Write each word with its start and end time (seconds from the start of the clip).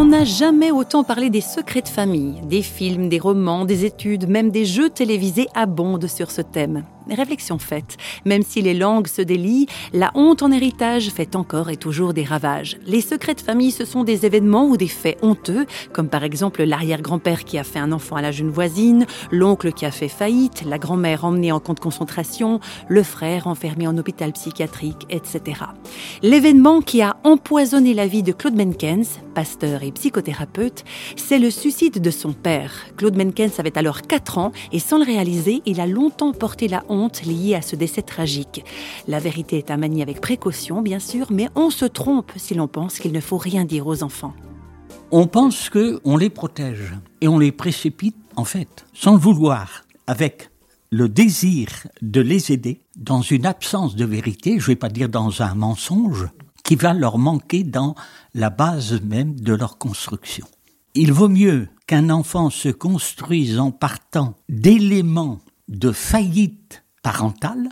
On 0.00 0.04
n'a 0.04 0.22
jamais 0.22 0.70
autant 0.70 1.02
parlé 1.02 1.28
des 1.28 1.40
secrets 1.40 1.82
de 1.82 1.88
famille. 1.88 2.40
Des 2.44 2.62
films, 2.62 3.08
des 3.08 3.18
romans, 3.18 3.64
des 3.64 3.84
études, 3.84 4.28
même 4.28 4.52
des 4.52 4.64
jeux 4.64 4.90
télévisés 4.90 5.48
abondent 5.56 6.06
sur 6.06 6.30
ce 6.30 6.40
thème. 6.40 6.84
Réflexion 7.10 7.58
faite. 7.58 7.96
Même 8.24 8.42
si 8.42 8.62
les 8.62 8.74
langues 8.74 9.06
se 9.06 9.22
délient, 9.22 9.66
la 9.92 10.10
honte 10.14 10.42
en 10.42 10.50
héritage 10.50 11.10
fait 11.10 11.36
encore 11.36 11.70
et 11.70 11.76
toujours 11.76 12.14
des 12.14 12.24
ravages. 12.24 12.78
Les 12.86 13.00
secrets 13.00 13.34
de 13.34 13.40
famille, 13.40 13.70
ce 13.70 13.84
sont 13.84 14.04
des 14.04 14.26
événements 14.26 14.66
ou 14.66 14.76
des 14.76 14.88
faits 14.88 15.18
honteux, 15.22 15.66
comme 15.92 16.08
par 16.08 16.24
exemple 16.24 16.62
l'arrière-grand-père 16.62 17.44
qui 17.44 17.58
a 17.58 17.64
fait 17.64 17.78
un 17.78 17.92
enfant 17.92 18.16
à 18.16 18.22
la 18.22 18.32
jeune 18.32 18.50
voisine, 18.50 19.06
l'oncle 19.30 19.72
qui 19.72 19.86
a 19.86 19.90
fait 19.90 20.08
faillite, 20.08 20.64
la 20.66 20.78
grand-mère 20.78 21.24
emmenée 21.24 21.52
en 21.52 21.60
camp 21.60 21.74
de 21.74 21.80
concentration, 21.80 22.60
le 22.88 23.02
frère 23.02 23.46
enfermé 23.46 23.86
en 23.86 23.96
hôpital 23.96 24.32
psychiatrique, 24.32 25.06
etc. 25.10 25.62
L'événement 26.22 26.80
qui 26.80 27.02
a 27.02 27.16
empoisonné 27.24 27.94
la 27.94 28.06
vie 28.06 28.22
de 28.22 28.32
Claude 28.32 28.54
Menkens, 28.54 29.20
pasteur 29.34 29.82
et 29.82 29.92
psychothérapeute, 29.92 30.84
c'est 31.16 31.38
le 31.38 31.50
suicide 31.50 32.00
de 32.00 32.10
son 32.10 32.32
père. 32.32 32.86
Claude 32.96 33.16
Menkens 33.16 33.58
avait 33.58 33.78
alors 33.78 34.02
4 34.02 34.38
ans 34.38 34.52
et 34.72 34.78
sans 34.78 34.98
le 34.98 35.04
réaliser, 35.04 35.62
il 35.66 35.80
a 35.80 35.86
longtemps 35.86 36.32
porté 36.32 36.68
la 36.68 36.82
honte 36.88 36.97
liée 37.24 37.54
à 37.54 37.62
ce 37.62 37.76
décès 37.76 38.02
tragique. 38.02 38.64
La 39.06 39.20
vérité 39.20 39.58
est 39.58 39.70
à 39.70 39.76
manier 39.76 40.02
avec 40.02 40.20
précaution, 40.20 40.82
bien 40.82 40.98
sûr, 40.98 41.28
mais 41.30 41.48
on 41.54 41.70
se 41.70 41.84
trompe 41.84 42.32
si 42.36 42.54
l'on 42.54 42.68
pense 42.68 42.98
qu'il 42.98 43.12
ne 43.12 43.20
faut 43.20 43.38
rien 43.38 43.64
dire 43.64 43.86
aux 43.86 44.02
enfants. 44.02 44.34
On 45.10 45.26
pense 45.26 45.70
qu'on 45.70 46.16
les 46.16 46.30
protège 46.30 46.94
et 47.20 47.28
on 47.28 47.38
les 47.38 47.52
précipite, 47.52 48.16
en 48.36 48.44
fait, 48.44 48.84
sans 48.92 49.12
le 49.12 49.18
vouloir, 49.18 49.84
avec 50.06 50.50
le 50.90 51.08
désir 51.08 51.68
de 52.02 52.20
les 52.20 52.52
aider 52.52 52.82
dans 52.96 53.22
une 53.22 53.46
absence 53.46 53.94
de 53.94 54.04
vérité, 54.04 54.58
je 54.58 54.64
ne 54.64 54.72
vais 54.72 54.76
pas 54.76 54.88
dire 54.88 55.08
dans 55.08 55.42
un 55.42 55.54
mensonge, 55.54 56.28
qui 56.64 56.76
va 56.76 56.92
leur 56.92 57.16
manquer 57.16 57.62
dans 57.62 57.94
la 58.34 58.50
base 58.50 59.00
même 59.02 59.38
de 59.40 59.54
leur 59.54 59.78
construction. 59.78 60.46
Il 60.94 61.12
vaut 61.12 61.28
mieux 61.28 61.68
qu'un 61.86 62.10
enfant 62.10 62.50
se 62.50 62.68
construise 62.68 63.58
en 63.58 63.70
partant 63.70 64.34
d'éléments 64.48 65.40
de 65.68 65.92
faillite 65.92 66.84
parental, 67.02 67.68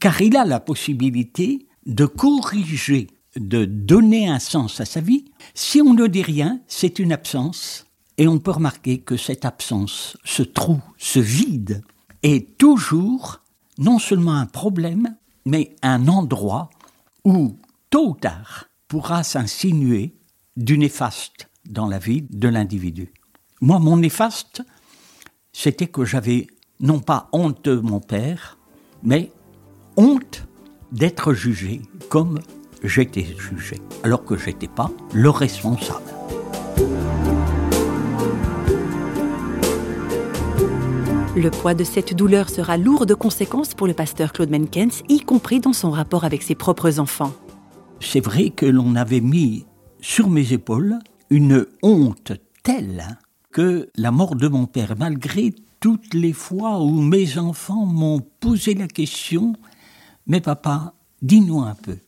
car 0.00 0.20
il 0.20 0.36
a 0.36 0.44
la 0.44 0.60
possibilité 0.60 1.66
de 1.86 2.06
corriger, 2.06 3.08
de 3.36 3.64
donner 3.64 4.28
un 4.28 4.38
sens 4.38 4.80
à 4.80 4.84
sa 4.84 5.00
vie. 5.00 5.24
Si 5.54 5.80
on 5.80 5.94
ne 5.94 6.06
dit 6.06 6.22
rien, 6.22 6.60
c'est 6.66 6.98
une 6.98 7.12
absence, 7.12 7.86
et 8.16 8.28
on 8.28 8.38
peut 8.38 8.52
remarquer 8.52 8.98
que 8.98 9.16
cette 9.16 9.44
absence, 9.44 10.16
ce 10.24 10.42
trou, 10.42 10.80
ce 10.98 11.18
vide, 11.18 11.82
est 12.22 12.56
toujours 12.58 13.40
non 13.78 13.98
seulement 13.98 14.34
un 14.34 14.46
problème, 14.46 15.16
mais 15.44 15.74
un 15.82 16.08
endroit 16.08 16.70
où, 17.24 17.58
tôt 17.90 18.10
ou 18.10 18.14
tard, 18.14 18.66
pourra 18.88 19.22
s'insinuer 19.22 20.14
du 20.56 20.78
néfaste 20.78 21.48
dans 21.66 21.86
la 21.86 21.98
vie 21.98 22.24
de 22.30 22.48
l'individu. 22.48 23.12
Moi, 23.60 23.78
mon 23.78 23.96
néfaste, 23.96 24.62
c'était 25.52 25.86
que 25.86 26.04
j'avais 26.04 26.46
non 26.80 27.00
pas 27.00 27.28
honte 27.32 27.64
de 27.64 27.76
mon 27.76 28.00
père, 28.00 28.58
mais 29.04 29.30
honte 29.96 30.48
d'être 30.90 31.34
jugé 31.34 31.82
comme 32.08 32.40
j'étais 32.82 33.26
jugé, 33.38 33.80
alors 34.02 34.24
que 34.24 34.36
j'étais 34.36 34.68
pas 34.68 34.90
le 35.12 35.30
responsable. 35.30 36.02
Le 41.36 41.50
poids 41.50 41.74
de 41.74 41.84
cette 41.84 42.14
douleur 42.14 42.48
sera 42.48 42.76
lourd 42.76 43.06
de 43.06 43.14
conséquences 43.14 43.74
pour 43.74 43.86
le 43.86 43.92
pasteur 43.92 44.32
Claude 44.32 44.50
Menkens, 44.50 45.02
y 45.08 45.20
compris 45.20 45.58
dans 45.60 45.72
son 45.72 45.90
rapport 45.90 46.24
avec 46.24 46.42
ses 46.42 46.54
propres 46.54 47.00
enfants. 47.00 47.32
C'est 48.00 48.24
vrai 48.24 48.50
que 48.50 48.66
l'on 48.66 48.94
avait 48.94 49.20
mis 49.20 49.66
sur 50.00 50.30
mes 50.30 50.52
épaules 50.52 50.98
une 51.30 51.66
honte 51.82 52.32
telle 52.62 53.18
que 53.50 53.88
la 53.96 54.12
mort 54.12 54.36
de 54.36 54.46
mon 54.46 54.66
père, 54.66 54.94
malgré 54.96 55.54
toutes 55.84 56.14
les 56.14 56.32
fois 56.32 56.82
où 56.82 57.02
mes 57.02 57.36
enfants 57.36 57.84
m'ont 57.84 58.22
posé 58.40 58.72
la 58.72 58.88
question, 58.88 59.52
mais 60.26 60.40
papa, 60.40 60.94
dis-nous 61.20 61.60
un 61.60 61.74
peu, 61.74 61.98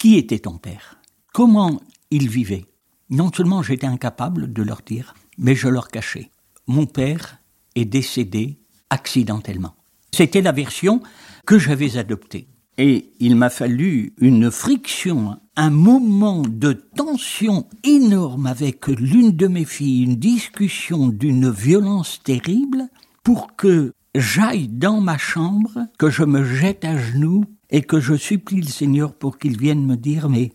qui 0.00 0.16
était 0.16 0.40
ton 0.40 0.58
père? 0.58 1.00
Comment 1.32 1.80
il 2.10 2.28
vivait? 2.28 2.64
Non 3.08 3.30
seulement 3.32 3.62
j'étais 3.62 3.86
incapable 3.86 4.52
de 4.52 4.62
leur 4.64 4.82
dire, 4.84 5.14
mais 5.38 5.54
je 5.54 5.68
leur 5.68 5.90
cachais. 5.90 6.32
Mon 6.66 6.86
père 6.86 7.38
est 7.76 7.84
décédé 7.84 8.58
accidentellement. 8.90 9.76
C'était 10.12 10.42
la 10.42 10.50
version 10.50 11.00
que 11.46 11.56
j'avais 11.56 11.98
adoptée. 11.98 12.48
Et 12.78 13.12
il 13.20 13.36
m'a 13.36 13.50
fallu 13.50 14.12
une 14.18 14.50
friction, 14.50 15.38
un 15.54 15.70
moment 15.70 16.42
de 16.42 16.72
tension 16.72 17.68
énorme 17.84 18.46
avec 18.46 18.88
l'une 18.88 19.30
de 19.36 19.46
mes 19.46 19.66
filles, 19.66 20.02
une 20.02 20.16
discussion 20.16 21.06
d'une 21.06 21.48
violence 21.48 22.20
terrible, 22.24 22.88
pour 23.22 23.56
que 23.56 23.92
j'aille 24.14 24.68
dans 24.68 25.00
ma 25.00 25.18
chambre, 25.18 25.86
que 25.98 26.10
je 26.10 26.24
me 26.24 26.44
jette 26.44 26.84
à 26.84 26.96
genoux 26.96 27.44
et 27.70 27.82
que 27.82 28.00
je 28.00 28.14
supplie 28.14 28.60
le 28.60 28.68
Seigneur 28.68 29.14
pour 29.14 29.38
qu'il 29.38 29.58
vienne 29.58 29.86
me 29.86 29.96
dire 29.96 30.28
mais 30.28 30.52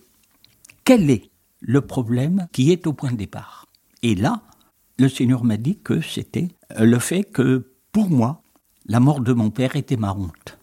quel 0.83 1.09
est 1.09 1.31
le 1.61 1.81
problème 1.81 2.47
qui 2.51 2.71
est 2.71 2.87
au 2.87 2.93
point 2.93 3.11
de 3.11 3.17
départ? 3.17 3.65
Et 4.03 4.15
là, 4.15 4.41
le 4.97 5.09
Seigneur 5.09 5.43
m'a 5.43 5.57
dit 5.57 5.77
que 5.83 6.01
c'était 6.01 6.49
le 6.77 6.99
fait 6.99 7.23
que 7.23 7.71
pour 7.91 8.09
moi, 8.09 8.41
la 8.85 8.99
mort 8.99 9.21
de 9.21 9.33
mon 9.33 9.49
père 9.49 9.75
était 9.75 9.97
ma 9.97 10.13
honte. 10.13 10.57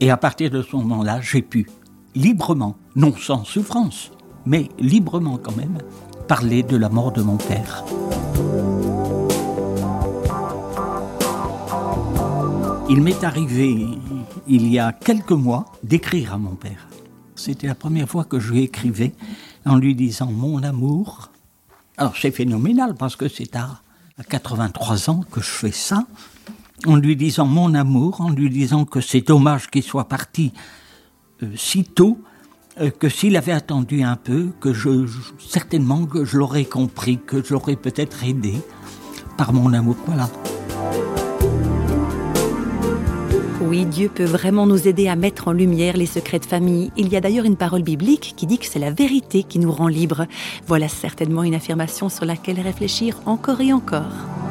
Et 0.00 0.10
à 0.10 0.16
partir 0.16 0.50
de 0.50 0.62
ce 0.62 0.74
moment-là, 0.76 1.20
j'ai 1.20 1.42
pu 1.42 1.68
librement, 2.14 2.76
non 2.96 3.14
sans 3.16 3.44
souffrance, 3.44 4.10
mais 4.44 4.68
librement 4.78 5.38
quand 5.38 5.56
même, 5.56 5.78
parler 6.26 6.62
de 6.62 6.76
la 6.76 6.88
mort 6.88 7.12
de 7.12 7.22
mon 7.22 7.36
père. 7.36 7.84
Il 12.94 13.00
m'est 13.00 13.24
arrivé, 13.24 13.88
il 14.46 14.68
y 14.68 14.78
a 14.78 14.92
quelques 14.92 15.32
mois, 15.32 15.64
d'écrire 15.82 16.34
à 16.34 16.36
mon 16.36 16.54
père. 16.56 16.88
C'était 17.34 17.66
la 17.66 17.74
première 17.74 18.06
fois 18.06 18.24
que 18.24 18.38
je 18.38 18.52
lui 18.52 18.64
écrivais 18.64 19.14
en 19.64 19.76
lui 19.76 19.94
disant 19.94 20.30
mon 20.30 20.62
amour. 20.62 21.30
Alors 21.96 22.14
c'est 22.20 22.32
phénoménal 22.32 22.94
parce 22.94 23.16
que 23.16 23.28
c'est 23.28 23.56
à, 23.56 23.80
83 24.28 25.08
ans 25.08 25.24
que 25.32 25.40
je 25.40 25.48
fais 25.48 25.72
ça, 25.72 26.04
en 26.84 26.96
lui 26.96 27.16
disant 27.16 27.46
mon 27.46 27.72
amour, 27.72 28.20
en 28.20 28.28
lui 28.28 28.50
disant 28.50 28.84
que 28.84 29.00
c'est 29.00 29.22
dommage 29.22 29.70
qu'il 29.70 29.82
soit 29.82 30.06
parti 30.06 30.52
euh, 31.42 31.46
si 31.56 31.84
tôt, 31.84 32.18
euh, 32.78 32.90
que 32.90 33.08
s'il 33.08 33.38
avait 33.38 33.52
attendu 33.52 34.02
un 34.02 34.16
peu, 34.16 34.50
que 34.60 34.74
certainement 35.38 36.04
que 36.04 36.26
je 36.26 36.36
l'aurais 36.36 36.66
compris, 36.66 37.18
que 37.26 37.42
je 37.42 37.54
l'aurais 37.54 37.76
peut-être 37.76 38.22
aidé 38.22 38.52
par 39.38 39.54
mon 39.54 39.72
amour. 39.72 39.96
Voilà. 40.04 40.28
Dieu 43.92 44.08
peut 44.08 44.24
vraiment 44.24 44.66
nous 44.66 44.88
aider 44.88 45.06
à 45.08 45.16
mettre 45.16 45.48
en 45.48 45.52
lumière 45.52 45.98
les 45.98 46.06
secrets 46.06 46.38
de 46.38 46.46
famille. 46.46 46.90
Il 46.96 47.12
y 47.12 47.16
a 47.16 47.20
d'ailleurs 47.20 47.44
une 47.44 47.58
parole 47.58 47.82
biblique 47.82 48.32
qui 48.38 48.46
dit 48.46 48.56
que 48.56 48.64
c'est 48.64 48.78
la 48.78 48.90
vérité 48.90 49.42
qui 49.42 49.58
nous 49.58 49.70
rend 49.70 49.86
libres. 49.86 50.24
Voilà 50.66 50.88
certainement 50.88 51.42
une 51.42 51.54
affirmation 51.54 52.08
sur 52.08 52.24
laquelle 52.24 52.58
réfléchir 52.58 53.20
encore 53.26 53.60
et 53.60 53.74
encore. 53.74 54.41